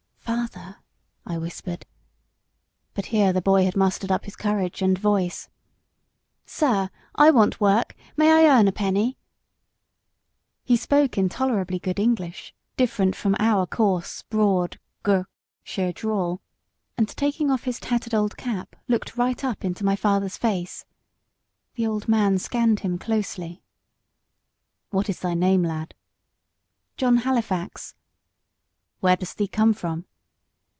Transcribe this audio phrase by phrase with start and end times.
[0.21, 0.77] "Father!"
[1.25, 1.85] I whispered.
[2.93, 5.49] But here the boy had mustered up his courage and voice.
[6.45, 9.17] "Sir, I want work; may I earn a penny?"
[10.63, 15.21] He spoke in tolerably good English different from our coarse, broad, G
[15.63, 16.41] shire drawl;
[16.97, 20.85] and taking off his tattered old cap, looked right up into my father's face,
[21.75, 23.63] The old man scanned him closely.
[24.91, 25.93] "What is thy name, lad?"
[26.97, 27.93] "John Halifax."
[29.01, 30.05] "Where dost thee come from?"